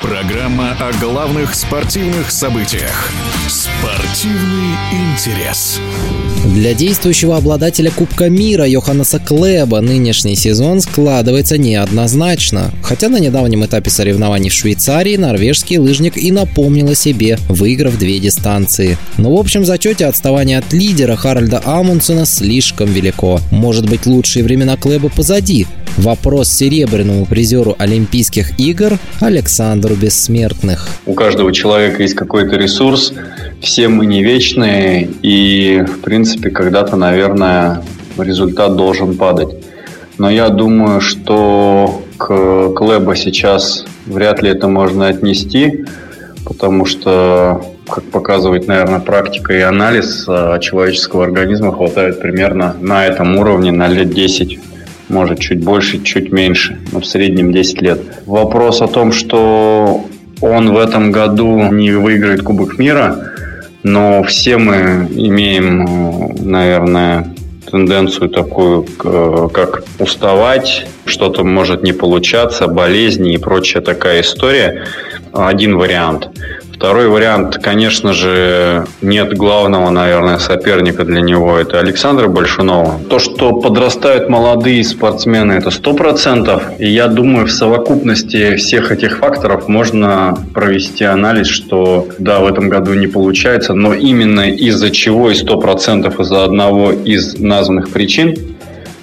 Программа 0.00 0.72
о 0.80 0.92
главных 0.98 1.54
спортивных 1.54 2.30
событиях. 2.30 3.12
Спортивный 3.48 4.74
интерес. 4.90 5.78
Для 6.54 6.72
действующего 6.72 7.36
обладателя 7.36 7.90
Кубка 7.90 8.30
мира 8.30 8.66
Йоханнеса 8.66 9.18
Клеба 9.18 9.82
нынешний 9.82 10.36
сезон 10.36 10.80
складывается 10.80 11.58
неоднозначно. 11.58 12.72
Хотя 12.82 13.10
на 13.10 13.18
недавнем 13.18 13.62
этапе 13.66 13.90
соревнований 13.90 14.48
в 14.48 14.54
Швейцарии 14.54 15.16
норвежский 15.16 15.76
лыжник 15.76 16.16
и 16.16 16.32
напомнил 16.32 16.88
о 16.88 16.94
себе, 16.94 17.38
выиграв 17.48 17.98
две 17.98 18.18
дистанции. 18.20 18.96
Но 19.18 19.36
в 19.36 19.38
общем 19.38 19.66
зачете 19.66 20.06
отставание 20.06 20.58
от 20.58 20.72
лидера 20.72 21.14
Харальда 21.14 21.60
Амундсена 21.62 22.24
слишком 22.24 22.90
велико. 22.90 23.38
Может 23.50 23.88
быть 23.88 24.06
лучшие 24.06 24.44
времена 24.44 24.78
Клеба 24.78 25.10
позади. 25.10 25.66
Вопрос 25.96 26.48
серебряному 26.48 27.26
призеру 27.26 27.74
Олимпийских 27.78 28.58
игр 28.58 28.98
Александру 29.20 29.94
Бессмертных. 29.94 30.88
У 31.06 31.14
каждого 31.14 31.52
человека 31.52 32.02
есть 32.02 32.14
какой-то 32.14 32.56
ресурс, 32.56 33.12
все 33.60 33.88
мы 33.88 34.06
не 34.06 34.22
вечные, 34.22 35.08
и, 35.22 35.84
в 35.86 36.00
принципе, 36.00 36.50
когда-то, 36.50 36.96
наверное, 36.96 37.82
результат 38.16 38.76
должен 38.76 39.16
падать. 39.16 39.50
Но 40.18 40.30
я 40.30 40.48
думаю, 40.48 41.00
что 41.00 42.02
к 42.16 42.72
Клэба 42.74 43.16
сейчас 43.16 43.84
вряд 44.06 44.42
ли 44.42 44.50
это 44.50 44.68
можно 44.68 45.08
отнести, 45.08 45.86
потому 46.44 46.84
что, 46.84 47.64
как 47.88 48.04
показывает, 48.04 48.66
наверное, 48.66 49.00
практика 49.00 49.54
и 49.54 49.60
анализ 49.60 50.24
а, 50.28 50.58
человеческого 50.58 51.24
организма, 51.24 51.72
хватает 51.72 52.20
примерно 52.20 52.76
на 52.80 53.06
этом 53.06 53.36
уровне 53.36 53.72
на 53.72 53.88
лет 53.88 54.12
10 54.12 54.58
может 55.10 55.40
чуть 55.40 55.62
больше, 55.62 56.02
чуть 56.02 56.32
меньше, 56.32 56.78
но 56.92 57.00
в 57.00 57.06
среднем 57.06 57.52
10 57.52 57.82
лет. 57.82 58.00
Вопрос 58.26 58.80
о 58.80 58.86
том, 58.86 59.12
что 59.12 60.06
он 60.40 60.72
в 60.72 60.78
этом 60.78 61.12
году 61.12 61.70
не 61.70 61.90
выиграет 61.90 62.42
Кубок 62.42 62.78
мира, 62.78 63.32
но 63.82 64.22
все 64.22 64.56
мы 64.56 65.08
имеем, 65.14 66.34
наверное, 66.40 67.34
тенденцию 67.70 68.30
такую, 68.30 68.84
как 69.48 69.84
уставать, 69.98 70.86
что-то 71.04 71.44
может 71.44 71.82
не 71.82 71.92
получаться, 71.92 72.66
болезни 72.66 73.34
и 73.34 73.38
прочая 73.38 73.82
такая 73.82 74.22
история. 74.22 74.86
Один 75.32 75.76
вариант. 75.76 76.30
Второй 76.80 77.08
вариант, 77.08 77.58
конечно 77.62 78.14
же, 78.14 78.86
нет 79.02 79.36
главного, 79.36 79.90
наверное, 79.90 80.38
соперника 80.38 81.04
для 81.04 81.20
него. 81.20 81.58
Это 81.58 81.78
Александра 81.78 82.26
Большунова. 82.26 82.98
То, 83.10 83.18
что 83.18 83.52
подрастают 83.52 84.30
молодые 84.30 84.82
спортсмены, 84.82 85.52
это 85.52 85.70
сто 85.70 85.92
процентов. 85.92 86.62
И 86.78 86.88
я 86.88 87.08
думаю, 87.08 87.48
в 87.48 87.50
совокупности 87.50 88.56
всех 88.56 88.92
этих 88.92 89.18
факторов 89.18 89.68
можно 89.68 90.38
провести 90.54 91.04
анализ, 91.04 91.48
что 91.48 92.08
да, 92.18 92.40
в 92.40 92.46
этом 92.46 92.70
году 92.70 92.94
не 92.94 93.08
получается, 93.08 93.74
но 93.74 93.92
именно 93.92 94.48
из-за 94.50 94.88
чего 94.88 95.30
и 95.30 95.34
сто 95.34 95.60
процентов 95.60 96.18
из-за 96.18 96.44
одного 96.44 96.92
из 96.92 97.38
названных 97.38 97.90
причин 97.90 98.38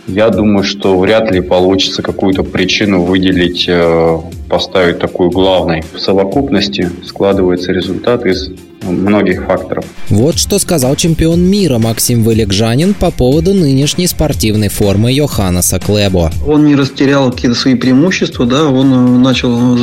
я 0.07 0.29
думаю, 0.29 0.63
что 0.63 0.97
вряд 0.97 1.31
ли 1.31 1.41
получится 1.41 2.01
какую-то 2.01 2.43
причину 2.43 3.03
выделить, 3.03 3.65
э, 3.67 4.17
поставить 4.49 4.99
такую 4.99 5.29
главной. 5.29 5.83
В 5.93 5.99
совокупности 5.99 6.89
складывается 7.05 7.71
результат 7.71 8.25
из 8.25 8.49
многих 8.83 9.45
факторов. 9.45 9.85
Вот 10.09 10.37
что 10.37 10.59
сказал 10.59 10.95
чемпион 10.95 11.41
мира 11.41 11.77
Максим 11.77 12.23
Вылегжанин 12.23 12.93
по 12.93 13.11
поводу 13.11 13.53
нынешней 13.53 14.07
спортивной 14.07 14.69
формы 14.69 15.11
Йоханнеса 15.11 15.79
Клебо. 15.79 16.31
Он 16.45 16.65
не 16.65 16.75
растерял 16.75 17.31
какие-то 17.31 17.57
свои 17.57 17.75
преимущества, 17.75 18.45
да, 18.45 18.65
он 18.65 18.93
э, 18.93 19.19
начал 19.19 19.77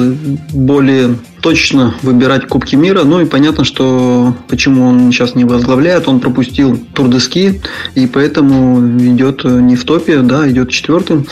более 0.53 1.17
точно 1.45 1.95
выбирать 2.01 2.49
Кубки 2.49 2.75
мира. 2.75 3.03
Ну 3.05 3.21
и 3.21 3.27
понятно, 3.27 3.65
что 3.65 4.35
почему 4.49 4.87
он 4.87 5.13
сейчас 5.13 5.35
не 5.35 5.45
возглавляет. 5.45 6.09
Он 6.09 6.19
пропустил 6.19 6.79
Тур 6.95 7.09
де 7.09 7.21
Ски, 7.21 7.61
и 7.95 8.07
поэтому 8.07 8.81
идет 8.99 9.45
не 9.45 9.77
в 9.77 9.85
топе, 9.85 10.21
да, 10.21 10.49
идет 10.49 10.71
четвертым. 10.71 11.27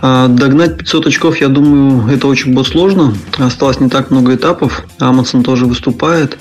А 0.00 0.28
догнать 0.28 0.78
500 0.78 1.08
очков, 1.08 1.42
я 1.42 1.48
думаю, 1.48 2.08
это 2.10 2.26
очень 2.26 2.54
будет 2.54 2.68
сложно. 2.68 3.12
Осталось 3.36 3.80
не 3.80 3.90
так 3.90 4.10
много 4.10 4.34
этапов. 4.34 4.82
Амundsen 4.98 5.42
тоже 5.42 5.66
выступает. 5.66 6.38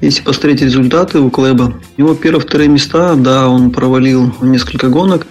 Если 0.00 0.22
посмотреть 0.22 0.62
результаты 0.62 1.18
у 1.18 1.30
Клэба, 1.30 1.74
у 1.96 2.00
него 2.00 2.14
первые-вторые 2.14 2.68
места, 2.68 3.16
да, 3.16 3.48
он 3.48 3.72
провалил 3.72 4.32
несколько 4.40 4.88
гонок, 4.88 5.26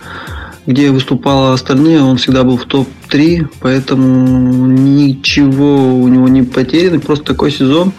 где 0.65 0.91
выступало 0.91 1.53
остальные, 1.53 2.01
он 2.01 2.17
всегда 2.17 2.43
был 2.43 2.57
в 2.57 2.65
топ-3, 2.65 3.47
поэтому 3.59 4.67
ничего 4.67 5.95
у 5.95 6.07
него 6.07 6.27
не 6.27 6.43
потеряно, 6.43 6.99
просто 6.99 7.25
такой 7.25 7.51
сезон. 7.51 7.91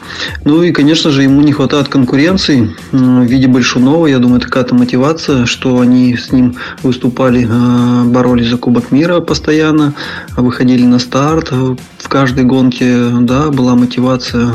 Ну 0.44 0.62
и, 0.62 0.72
конечно 0.72 1.10
же, 1.10 1.22
ему 1.22 1.42
не 1.42 1.52
хватает 1.52 1.88
конкуренции 1.88 2.74
в 2.92 3.22
виде 3.24 3.46
Большунова, 3.48 4.06
я 4.06 4.18
думаю, 4.18 4.40
такая-то 4.40 4.74
мотивация, 4.74 5.46
что 5.46 5.80
они 5.80 6.16
с 6.16 6.32
ним 6.32 6.56
выступали, 6.82 7.46
а, 7.50 8.04
боролись 8.04 8.48
за 8.48 8.56
Кубок 8.56 8.90
мира 8.90 9.20
постоянно, 9.20 9.94
выходили 10.36 10.84
на 10.84 10.98
старт, 10.98 11.52
в 11.52 12.08
каждой 12.08 12.44
гонке, 12.44 13.08
да, 13.20 13.50
была 13.50 13.74
мотивация 13.74 14.50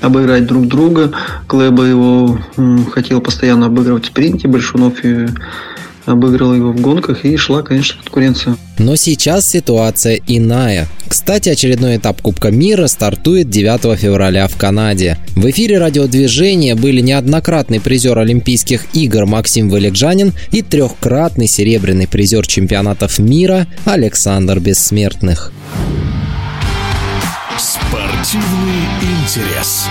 обыграть 0.00 0.46
друг 0.46 0.66
друга. 0.66 1.12
Клэба 1.46 1.84
его 1.84 2.38
хотел 2.92 3.20
постоянно 3.20 3.66
обыгрывать 3.66 4.04
в 4.04 4.08
спринте, 4.08 4.48
Большунов 4.48 5.04
и 5.04 5.26
обыграл 6.06 6.54
его 6.54 6.72
в 6.72 6.80
гонках 6.80 7.24
и 7.24 7.36
шла, 7.36 7.62
конечно, 7.62 8.02
конкуренция. 8.02 8.56
Но 8.78 8.96
сейчас 8.96 9.48
ситуация 9.48 10.20
иная. 10.26 10.88
Кстати, 11.08 11.48
очередной 11.48 11.96
этап 11.96 12.20
Кубка 12.20 12.50
мира 12.50 12.86
стартует 12.86 13.48
9 13.48 13.98
февраля 13.98 14.48
в 14.48 14.56
Канаде. 14.56 15.18
В 15.36 15.48
эфире 15.50 15.78
радиодвижения 15.78 16.74
были 16.74 17.00
неоднократный 17.00 17.80
призер 17.80 18.18
Олимпийских 18.18 18.86
игр 18.94 19.26
Максим 19.26 19.70
Валикжанин 19.70 20.32
и 20.50 20.62
трехкратный 20.62 21.46
серебряный 21.46 22.08
призер 22.08 22.46
чемпионатов 22.46 23.18
мира 23.18 23.66
Александр 23.84 24.58
Бессмертных. 24.58 25.52
Спортивный 27.58 28.84
интерес. 29.22 29.86